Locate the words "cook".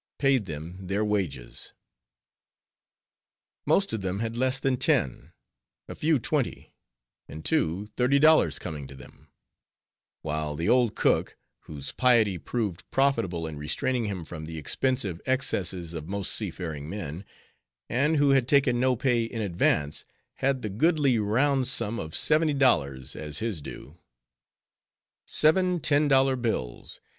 10.95-11.37